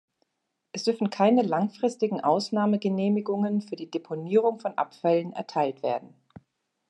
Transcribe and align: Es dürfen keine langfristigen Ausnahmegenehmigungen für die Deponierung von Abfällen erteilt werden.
Es 0.71 0.83
dürfen 0.85 1.11
keine 1.11 1.43
langfristigen 1.43 2.21
Ausnahmegenehmigungen 2.21 3.61
für 3.61 3.75
die 3.75 3.91
Deponierung 3.91 4.59
von 4.59 4.75
Abfällen 4.75 5.31
erteilt 5.31 5.83
werden. 5.83 6.15